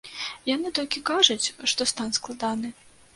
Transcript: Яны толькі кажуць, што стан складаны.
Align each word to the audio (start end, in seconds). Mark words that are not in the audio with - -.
Яны 0.49 0.69
толькі 0.79 1.03
кажуць, 1.09 1.51
што 1.73 1.87
стан 1.91 2.09
складаны. 2.19 2.73